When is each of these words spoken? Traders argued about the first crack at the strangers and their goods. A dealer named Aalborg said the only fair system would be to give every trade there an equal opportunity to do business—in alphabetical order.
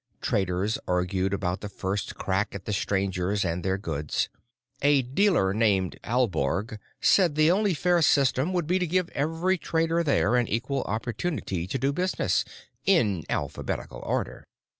Traders 0.19 0.79
argued 0.87 1.31
about 1.31 1.61
the 1.61 1.69
first 1.69 2.15
crack 2.15 2.55
at 2.55 2.65
the 2.65 2.73
strangers 2.73 3.45
and 3.45 3.63
their 3.63 3.77
goods. 3.77 4.29
A 4.81 5.03
dealer 5.03 5.53
named 5.53 5.99
Aalborg 6.03 6.79
said 6.99 7.35
the 7.35 7.51
only 7.51 7.75
fair 7.75 8.01
system 8.01 8.51
would 8.51 8.65
be 8.65 8.79
to 8.79 8.87
give 8.87 9.11
every 9.11 9.59
trade 9.59 9.91
there 10.05 10.37
an 10.37 10.47
equal 10.47 10.81
opportunity 10.85 11.67
to 11.67 11.77
do 11.77 11.93
business—in 11.93 13.25
alphabetical 13.29 14.01
order. 14.03 14.43